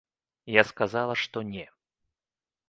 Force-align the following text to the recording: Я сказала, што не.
Я 0.55 0.63
сказала, 0.69 1.13
што 1.25 1.45
не. 1.53 1.65